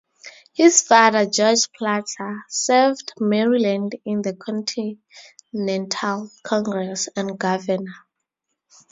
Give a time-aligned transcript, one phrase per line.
[0.53, 7.93] His father, George Plater, served Maryland in the Continental Congress and governor.